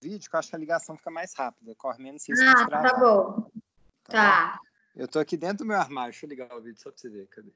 [0.00, 2.98] vídeo, que eu acho que a ligação fica mais rápida, corre menos risco Ah, tá
[2.98, 3.50] bom.
[4.04, 4.12] Tá.
[4.12, 4.60] tá.
[4.96, 7.08] Eu tô aqui dentro do meu armário, deixa eu ligar o vídeo só pra você
[7.08, 7.52] ver, cadê?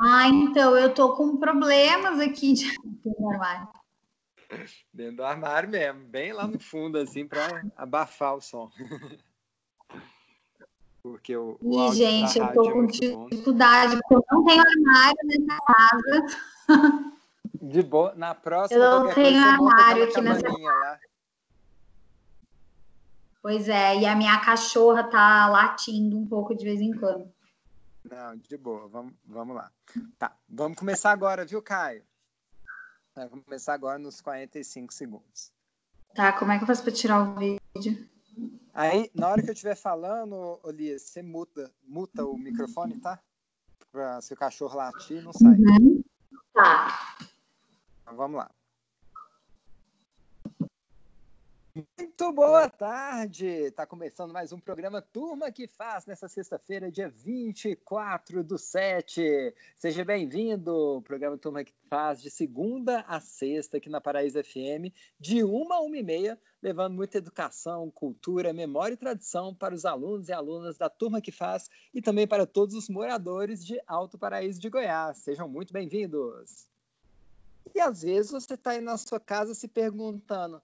[0.00, 2.72] Ah, então, eu tô com problemas aqui de...
[3.04, 3.68] no armário.
[4.92, 8.70] Dentro do armário mesmo, bem lá no fundo, assim, para abafar o som.
[11.02, 11.56] Porque o.
[11.60, 17.18] o Ih, gente, eu tô é com dificuldade, porque eu não tenho armário nessa casa.
[17.54, 18.84] De boa, na próxima.
[18.84, 21.00] Eu não tenho armário aqui nessa casa.
[23.48, 27.32] Pois é, e a minha cachorra tá latindo um pouco de vez em quando.
[28.04, 29.72] Não, de boa, vamos, vamos lá.
[30.18, 32.02] Tá, vamos começar agora, viu, Caio?
[33.16, 35.50] Vai começar agora nos 45 segundos.
[36.14, 38.06] Tá, como é que eu faço para tirar o vídeo?
[38.74, 43.18] Aí, na hora que eu estiver falando, Olias, você muta, muta o microfone, tá?
[43.90, 45.56] Para se o cachorro latir, não sai.
[45.56, 46.04] Uhum.
[46.52, 47.16] Tá.
[48.02, 48.50] Então, vamos lá.
[52.20, 53.46] Muito boa tarde!
[53.46, 59.54] Está começando mais um programa Turma que Faz nessa sexta-feira, dia 24 do 7.
[59.76, 61.00] Seja bem-vindo!
[61.06, 65.80] Programa Turma que Faz de segunda a sexta aqui na Paraíso FM, de uma a
[65.80, 70.76] uma e meia, levando muita educação, cultura, memória e tradição para os alunos e alunas
[70.76, 75.18] da Turma que Faz e também para todos os moradores de Alto Paraíso de Goiás.
[75.18, 76.68] Sejam muito bem-vindos!
[77.74, 80.60] E às vezes você está aí na sua casa se perguntando,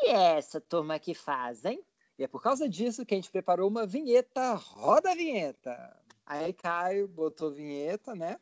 [0.00, 1.84] que, é essa turma que faz, hein?
[2.18, 5.96] E é por causa disso que a gente preparou uma vinheta, roda a vinheta.
[6.26, 8.38] Aí Caio botou vinheta, né?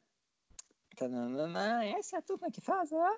[0.97, 3.17] Tananana, essa é a turma que faz, é?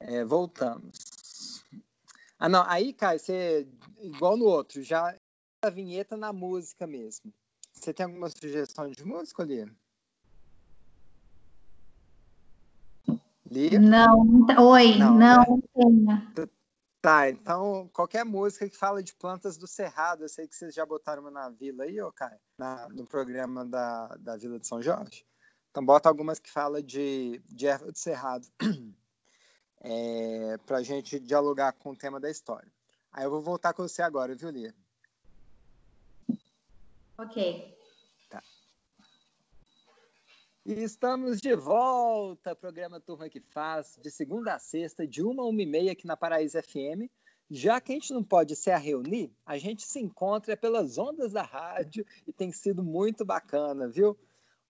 [0.00, 1.64] é voltamos.
[2.38, 3.68] Ah, não, aí, Caio, você,
[4.00, 5.16] igual no outro, já
[5.62, 7.32] a vinheta na música mesmo.
[7.72, 9.68] Você tem alguma sugestão de música, Lia?
[13.48, 13.78] Lia?
[13.78, 14.26] Não,
[14.70, 15.44] oi, não, não né?
[16.34, 16.50] tenho.
[17.02, 20.86] Tá, então qualquer música que fala de plantas do Cerrado, eu sei que vocês já
[20.86, 24.80] botaram uma na vila aí, ô Caio, na, no programa da, da Vila de São
[24.80, 25.26] Jorge.
[25.72, 28.46] Então bota algumas que fala de, de erva do Cerrado,
[29.82, 32.70] é, para a gente dialogar com o tema da história.
[33.10, 34.72] Aí eu vou voltar com você agora, viu, Lia?
[37.18, 37.81] Ok.
[40.64, 45.60] Estamos de volta, programa Turma que Faz, de segunda a sexta, de uma a uma
[45.60, 47.10] e meia aqui na Paraíso FM.
[47.50, 51.42] Já que a gente não pode se reunir, a gente se encontra pelas ondas da
[51.42, 54.16] rádio e tem sido muito bacana, viu?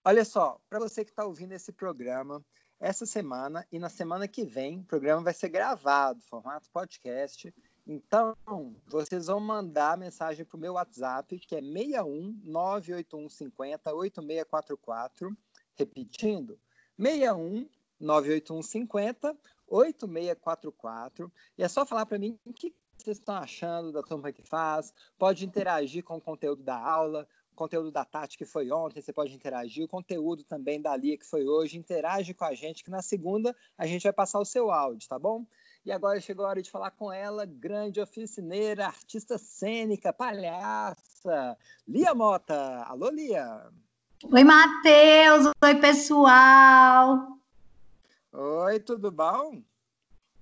[0.03, 2.43] Olha só, para você que está ouvindo esse programa,
[2.79, 7.53] essa semana e na semana que vem, o programa vai ser gravado, formato podcast.
[7.85, 8.35] Então,
[8.87, 15.37] vocês vão mandar mensagem para o meu WhatsApp, que é 61 981 50 8644
[15.75, 16.59] Repetindo,
[16.97, 17.67] 61
[17.99, 21.31] 981 50 8644.
[21.57, 24.93] E é só falar para mim o que vocês estão achando da turma que faz.
[25.17, 29.13] Pode interagir com o conteúdo da aula, o conteúdo da Tati que foi ontem, você
[29.13, 31.77] pode interagir, o conteúdo também da Lia que foi hoje.
[31.77, 35.19] Interage com a gente, que na segunda a gente vai passar o seu áudio, tá
[35.19, 35.45] bom?
[35.85, 41.57] E agora chegou a hora de falar com ela, grande oficineira, artista cênica, palhaça,
[41.87, 42.83] Lia Mota.
[42.83, 43.69] Alô, Lia!
[44.31, 45.51] Oi, Matheus.
[45.63, 47.37] Oi, pessoal.
[48.31, 49.61] Oi, tudo bom?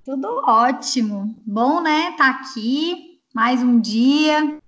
[0.06, 1.36] Tudo ótimo.
[1.46, 2.16] Bom, né?
[2.16, 4.60] Tá aqui mais um dia.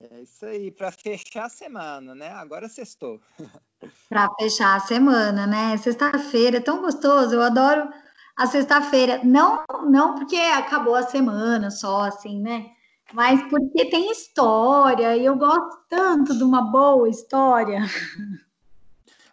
[0.00, 2.30] É isso aí, para fechar a semana, né?
[2.30, 3.20] Agora sextou.
[4.08, 5.76] para fechar a semana, né?
[5.76, 7.34] Sexta-feira, é tão gostoso.
[7.34, 7.88] Eu adoro
[8.36, 9.20] a sexta-feira.
[9.22, 12.70] Não, não porque acabou a semana só, assim, né?
[13.12, 17.80] Mas porque tem história e eu gosto tanto de uma boa história.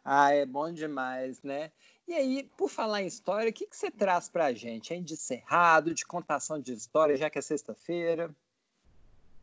[0.04, 1.72] Ah, é bom demais, né?
[2.08, 5.02] E aí, por falar em história, o que, que você traz para a gente, hein?
[5.02, 8.30] De cerrado, de contação de história, já que é sexta-feira?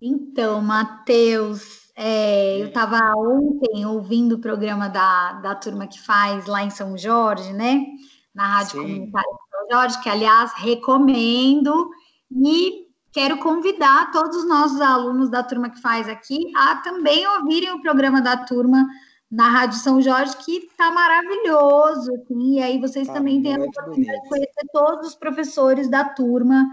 [0.00, 6.62] Então, Matheus, é, eu estava ontem ouvindo o programa da, da turma que faz lá
[6.62, 7.86] em São Jorge, né?
[8.34, 8.82] Na Rádio Sim.
[8.82, 11.90] Comunitária de São Jorge, que, aliás, recomendo.
[12.30, 17.72] E quero convidar todos os nossos alunos da turma que faz aqui a também ouvirem
[17.72, 18.86] o programa da turma
[19.30, 23.58] na Rádio São Jorge, que está maravilhoso, assim, e aí vocês tá também têm a
[23.62, 26.66] oportunidade de conhecer todos os professores da turma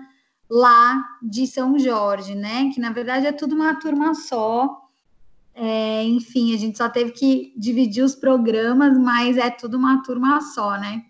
[0.49, 2.71] lá de São Jorge, né?
[2.73, 4.85] Que na verdade é tudo uma turma só.
[5.53, 10.41] É, enfim, a gente só teve que dividir os programas, mas é tudo uma turma
[10.41, 11.03] só, né?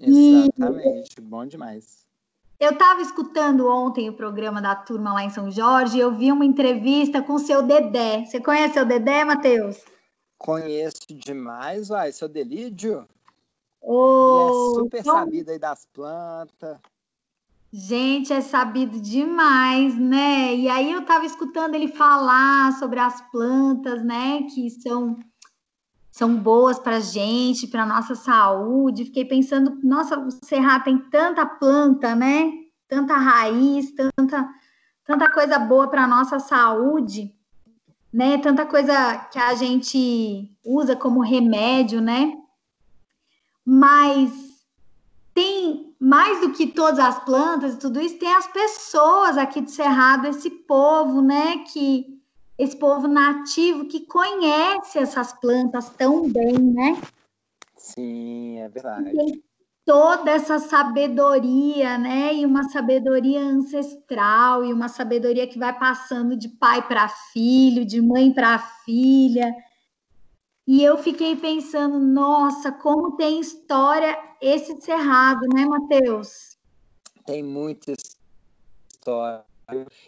[0.00, 1.20] Exatamente, e...
[1.20, 2.01] bom demais.
[2.62, 6.30] Eu estava escutando ontem o programa da turma lá em São Jorge e eu vi
[6.30, 8.24] uma entrevista com o seu Dedé.
[8.24, 9.84] Você conhece o Dedé, Matheus?
[10.38, 13.04] Conheço demais, uai, seu Delídio.
[13.80, 15.14] Oh, é super então...
[15.16, 16.78] sabido aí das plantas.
[17.72, 20.54] Gente, é sabido demais, né?
[20.54, 24.44] E aí eu estava escutando ele falar sobre as plantas, né?
[24.54, 25.18] Que são
[26.12, 29.06] são boas para a gente, para nossa saúde.
[29.06, 32.52] Fiquei pensando, nossa, o Cerrado tem tanta planta, né?
[32.86, 34.46] Tanta raiz, tanta,
[35.06, 37.34] tanta coisa boa para nossa saúde,
[38.12, 38.36] né?
[38.36, 42.34] Tanta coisa que a gente usa como remédio, né?
[43.64, 44.30] Mas
[45.32, 49.70] tem mais do que todas as plantas e tudo isso, tem as pessoas aqui do
[49.70, 51.64] Cerrado, esse povo, né?
[51.72, 52.21] Que
[52.62, 57.00] esse povo nativo que conhece essas plantas tão bem, né?
[57.76, 59.10] Sim, é verdade.
[59.10, 59.42] Tem
[59.84, 62.34] toda essa sabedoria, né?
[62.34, 68.00] E uma sabedoria ancestral, e uma sabedoria que vai passando de pai para filho, de
[68.00, 69.52] mãe para filha.
[70.64, 76.56] E eu fiquei pensando, nossa, como tem história esse cerrado, né, Matheus?
[77.26, 79.44] Tem muita história.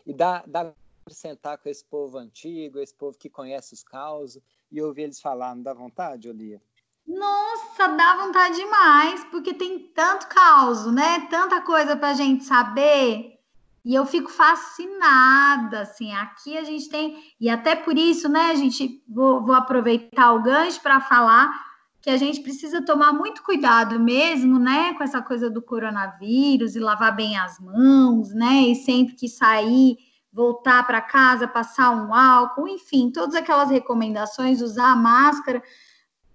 [0.06, 0.72] E dá, dá
[1.12, 5.54] sentar com esse povo antigo, esse povo que conhece os causos, e ouvir eles falar,
[5.54, 6.60] não dá vontade, Olia?
[7.06, 11.26] Nossa, dá vontade demais, porque tem tanto caos, né?
[11.28, 13.38] Tanta coisa para a gente saber.
[13.84, 18.54] E eu fico fascinada, assim, aqui a gente tem, e até por isso, né, a
[18.54, 21.52] gente, vou, vou aproveitar o gancho para falar
[22.00, 26.80] que a gente precisa tomar muito cuidado mesmo, né, com essa coisa do coronavírus e
[26.80, 29.98] lavar bem as mãos, né, e sempre que sair
[30.34, 35.62] voltar para casa, passar um álcool, enfim, todas aquelas recomendações, usar a máscara,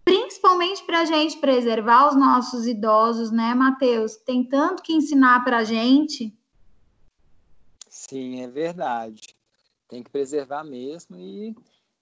[0.06, 4.16] principalmente para a gente preservar os nossos idosos, né, Matheus?
[4.16, 6.34] Tem tanto que ensinar para a gente.
[7.90, 9.36] Sim, é verdade.
[9.90, 11.54] Tem que preservar mesmo e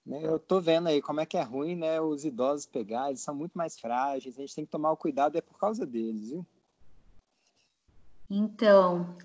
[0.06, 3.20] né, eu tô vendo aí como é que é ruim, né, os idosos pegar, eles
[3.20, 6.30] são muito mais frágeis, a gente tem que tomar o cuidado é por causa deles,
[6.30, 6.46] viu?
[8.30, 9.16] Então,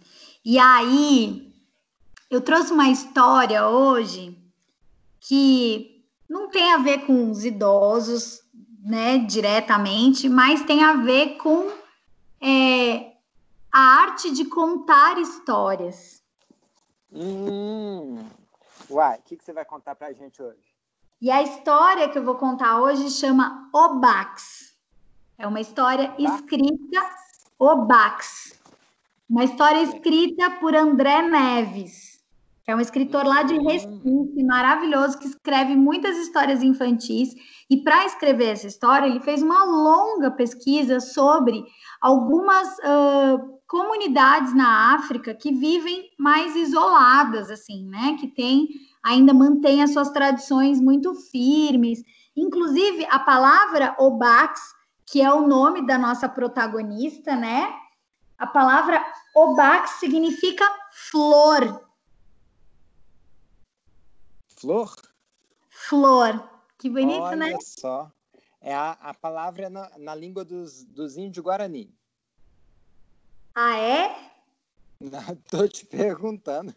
[0.44, 1.53] e aí,
[2.34, 4.36] eu trouxe uma história hoje
[5.20, 8.42] que não tem a ver com os idosos,
[8.84, 11.72] né, diretamente, mas tem a ver com
[12.42, 13.14] é,
[13.72, 16.24] a arte de contar histórias.
[17.12, 18.18] Hum.
[18.90, 20.74] Uai, o que, que você vai contar para a gente hoje?
[21.22, 24.76] E a história que eu vou contar hoje chama Obax.
[25.38, 27.16] É uma história escrita
[27.60, 28.60] Obax.
[29.30, 32.13] Uma história escrita por André Neves
[32.64, 37.30] que é um escritor lá de Recife, maravilhoso, que escreve muitas histórias infantis.
[37.70, 41.62] E para escrever essa história, ele fez uma longa pesquisa sobre
[42.00, 48.16] algumas uh, comunidades na África que vivem mais isoladas, assim, né?
[48.18, 48.70] Que tem,
[49.04, 52.02] ainda mantém as suas tradições muito firmes.
[52.34, 54.62] Inclusive, a palavra Obax,
[55.06, 57.74] que é o nome da nossa protagonista, né?
[58.38, 59.04] A palavra
[59.36, 60.66] Obax significa
[61.12, 61.93] flor
[64.64, 64.96] Flor?
[65.68, 66.50] Flor.
[66.78, 67.46] Que bonito, Olha né?
[67.48, 68.10] Olha só.
[68.62, 71.94] É a, a palavra na, na língua dos, dos índios Guarani.
[73.54, 74.32] Ah, é?
[75.02, 76.74] Não, tô te perguntando.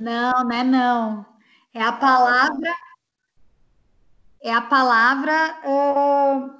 [0.00, 1.26] Não, não é não.
[1.74, 2.74] É a palavra.
[4.40, 5.60] É a palavra.
[5.66, 6.50] Uh,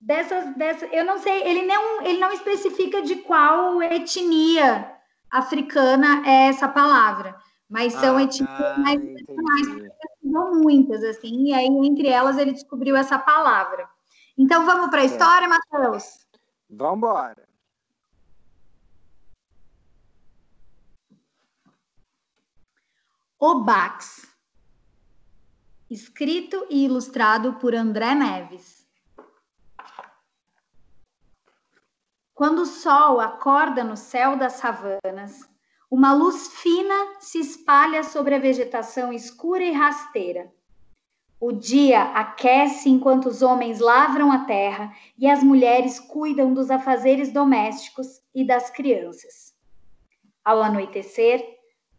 [0.00, 0.88] dessas, dessas.
[0.92, 4.96] Eu não sei, ele não, ele não especifica de qual etnia
[5.28, 7.36] africana é essa palavra.
[7.70, 10.00] Mas são ah, etnias tá, mais tradicionais,
[10.60, 13.88] muitas, assim, e aí entre elas ele descobriu essa palavra.
[14.36, 15.48] Então vamos para a história, é.
[15.48, 16.26] Matheus?
[16.68, 17.48] Vamos embora.
[23.38, 24.28] O Bax,
[25.88, 28.86] escrito e ilustrado por André Neves.
[32.34, 35.49] Quando o sol acorda no céu das savanas,
[35.90, 40.52] uma luz fina se espalha sobre a vegetação escura e rasteira.
[41.40, 47.32] O dia aquece enquanto os homens lavram a terra e as mulheres cuidam dos afazeres
[47.32, 49.52] domésticos e das crianças.
[50.44, 51.44] Ao anoitecer,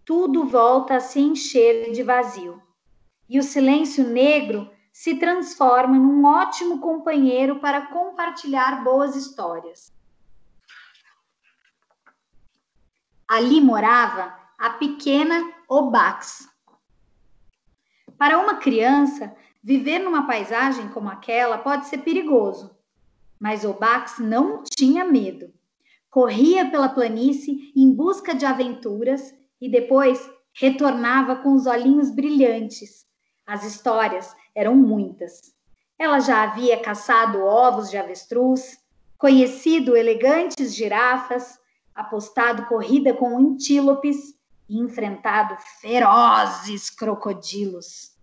[0.05, 2.61] tudo volta a se encher de vazio.
[3.27, 9.91] E o silêncio negro se transforma num ótimo companheiro para compartilhar boas histórias.
[13.33, 16.49] Ali morava a pequena Obax.
[18.17, 19.33] Para uma criança,
[19.63, 22.75] viver numa paisagem como aquela pode ser perigoso,
[23.39, 25.49] mas Obax não tinha medo.
[26.09, 33.05] Corria pela planície em busca de aventuras e depois retornava com os olhinhos brilhantes.
[33.47, 35.55] As histórias eram muitas.
[35.97, 38.77] Ela já havia caçado ovos de avestruz,
[39.17, 41.60] conhecido elegantes girafas,
[41.93, 44.33] apostado corrida com antílopes
[44.67, 48.15] e enfrentado ferozes crocodilos.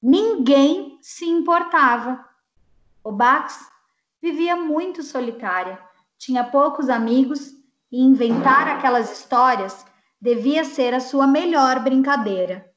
[0.00, 2.24] Ninguém se importava.
[3.02, 3.58] O Bax
[4.22, 5.80] vivia muito solitária,
[6.16, 7.52] tinha poucos amigos
[7.90, 9.84] e inventar aquelas histórias
[10.20, 12.68] devia ser a sua melhor brincadeira.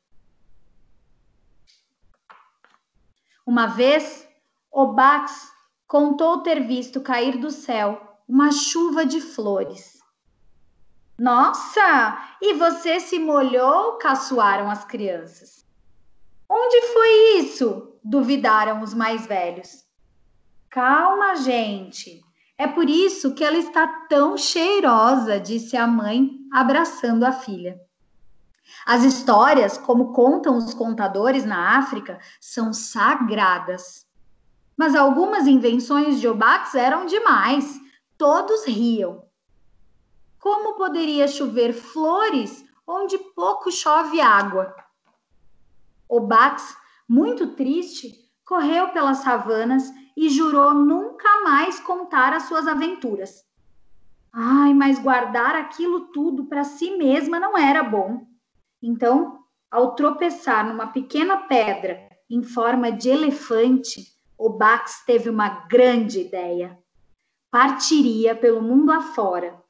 [3.46, 4.28] Uma vez,
[4.72, 5.52] o Bax
[5.88, 10.00] contou ter visto cair do céu uma chuva de flores.
[11.20, 12.18] Nossa!
[12.42, 13.98] E você se molhou?
[13.98, 15.66] caçoaram as crianças.
[16.50, 17.92] Onde foi isso?
[18.02, 19.84] duvidaram os mais velhos.
[20.70, 22.22] Calma, gente.
[22.58, 27.82] É por isso que ela está tão cheirosa, disse a mãe, abraçando a filha.
[28.86, 34.06] As histórias, como contam os contadores na África, são sagradas.
[34.78, 37.81] Mas algumas invenções de Obax eram demais.
[38.22, 39.24] Todos riam.
[40.38, 44.76] Como poderia chover flores onde pouco chove água?
[46.08, 46.78] Obax,
[47.10, 48.14] muito triste,
[48.46, 53.44] correu pelas savanas e jurou nunca mais contar as suas aventuras.
[54.32, 58.28] Ai, mas guardar aquilo tudo para si mesma não era bom.
[58.84, 59.40] Então,
[59.72, 66.80] ao tropeçar numa pequena pedra em forma de elefante, o Bax teve uma grande ideia.
[67.52, 69.62] Partiria pelo mundo afora,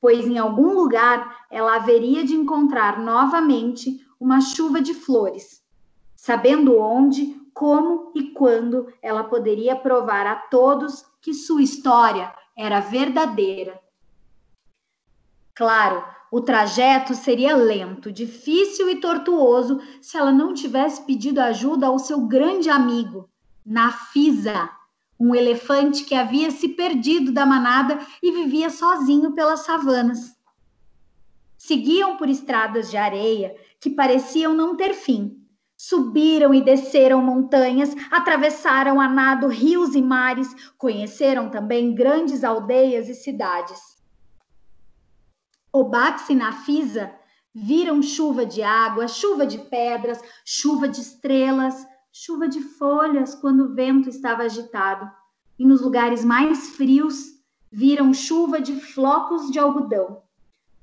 [0.00, 5.60] pois em algum lugar ela haveria de encontrar novamente uma chuva de flores.
[6.14, 13.82] Sabendo onde, como e quando ela poderia provar a todos que sua história era verdadeira.
[15.56, 21.98] Claro, o trajeto seria lento, difícil e tortuoso se ela não tivesse pedido ajuda ao
[21.98, 23.28] seu grande amigo,
[23.66, 24.70] Nafisa,
[25.24, 30.36] um elefante que havia se perdido da manada e vivia sozinho pelas savanas.
[31.56, 35.40] Seguiam por estradas de areia que pareciam não ter fim.
[35.78, 43.14] Subiram e desceram montanhas, atravessaram a nado rios e mares, conheceram também grandes aldeias e
[43.14, 43.80] cidades.
[45.72, 47.14] Obax e Nafisa
[47.54, 53.74] viram chuva de água, chuva de pedras, chuva de estrelas, chuva de folhas quando o
[53.74, 55.10] vento estava agitado.
[55.58, 57.42] E nos lugares mais frios,
[57.72, 60.22] viram chuva de flocos de algodão.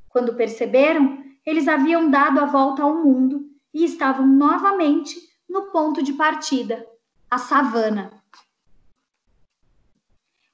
[0.10, 6.12] Quando perceberam, eles haviam dado a volta ao mundo e estavam novamente no ponto de
[6.12, 6.86] partida,
[7.30, 8.12] a savana.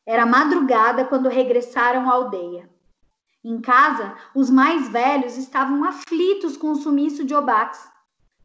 [0.05, 2.69] Era madrugada quando regressaram à aldeia.
[3.43, 7.96] Em casa, os mais velhos estavam aflitos com o sumiço de Obax,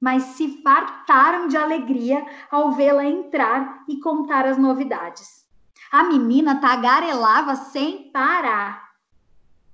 [0.03, 5.47] mas se fartaram de alegria ao vê-la entrar e contar as novidades.
[5.93, 8.91] A menina tagarelava sem parar.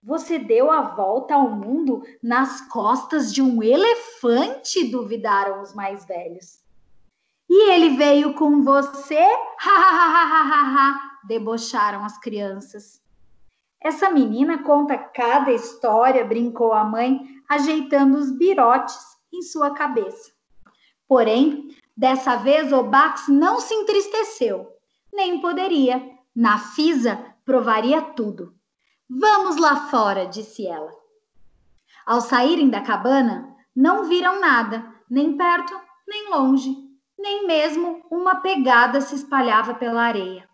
[0.02, 4.90] Você deu a volta ao mundo nas costas de um elefante?
[4.90, 6.62] duvidaram os mais velhos.
[7.48, 9.18] E ele veio com você?
[9.60, 13.02] Ha, ha, ha, ha, ha, ha, debocharam as crianças.
[13.82, 20.32] Essa menina conta cada história, brincou a mãe, ajeitando os birotes em sua cabeça.
[21.06, 24.68] Porém, dessa vez o Bax não se entristeceu,
[25.12, 26.16] nem poderia.
[26.34, 28.54] Na Fisa provaria tudo.
[29.08, 30.92] Vamos lá fora, disse ela.
[32.06, 35.74] Ao saírem da cabana, não viram nada, nem perto,
[36.06, 36.76] nem longe,
[37.18, 40.48] nem mesmo uma pegada se espalhava pela areia.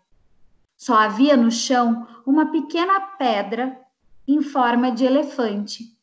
[0.75, 3.79] Só havia no chão uma pequena pedra
[4.27, 5.94] em forma de elefante.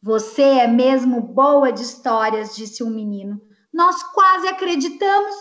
[0.00, 3.40] Você é mesmo boa de histórias, disse um menino.
[3.72, 5.34] Nós quase acreditamos.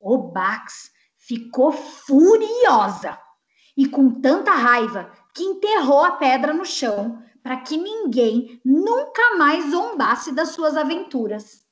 [0.00, 3.18] O Bax ficou furiosa
[3.76, 9.70] e com tanta raiva que enterrou a pedra no chão para que ninguém nunca mais
[9.70, 11.64] zombasse das suas aventuras.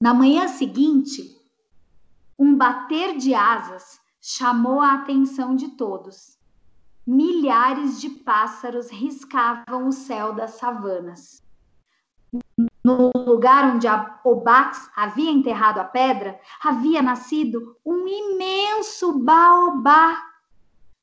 [0.00, 1.36] Na manhã seguinte,
[2.38, 6.37] um bater de asas chamou a atenção de todos.
[7.10, 11.42] Milhares de pássaros riscavam o céu das savanas.
[12.84, 13.86] No lugar onde
[14.22, 20.22] Obax havia enterrado a pedra, havia nascido um imenso baobá.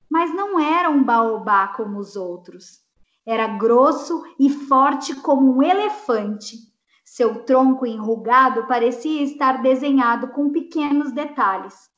[0.07, 2.83] Mas não era um baobá como os outros.
[3.25, 6.57] Era grosso e forte como um elefante.
[7.03, 11.89] Seu tronco enrugado parecia estar desenhado com pequenos detalhes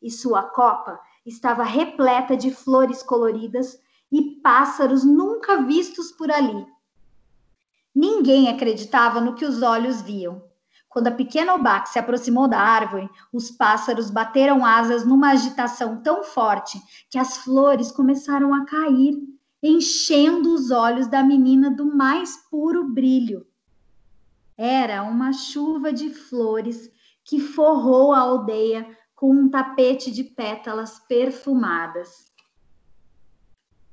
[0.00, 3.78] e sua copa estava repleta de flores coloridas
[4.10, 6.64] e pássaros nunca vistos por ali.
[7.94, 10.44] Ninguém acreditava no que os olhos viam.
[10.88, 16.22] Quando a pequena Obac se aproximou da árvore, os pássaros bateram asas numa agitação tão
[16.22, 16.80] forte
[17.10, 19.14] que as flores começaram a cair,
[19.62, 23.46] enchendo os olhos da menina do mais puro brilho.
[24.56, 26.90] Era uma chuva de flores
[27.24, 28.86] que forrou a aldeia
[29.16, 32.30] com um tapete de pétalas perfumadas.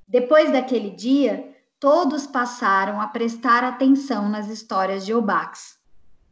[0.06, 5.80] Depois daquele dia, todos passaram a prestar atenção nas histórias de Obax.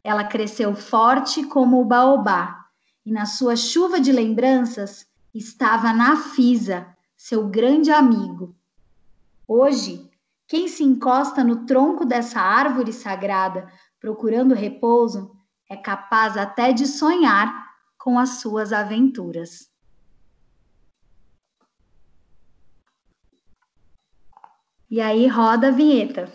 [0.04, 2.66] Ela cresceu forte como o baobá,
[3.04, 8.54] e na sua chuva de lembranças estava Nafisa, seu grande amigo.
[9.48, 10.10] Hoje,
[10.46, 15.34] quem se encosta no tronco dessa árvore sagrada procurando repouso
[15.68, 17.71] é capaz até de sonhar
[18.02, 19.70] com as suas aventuras.
[24.90, 26.28] E aí roda a vinheta.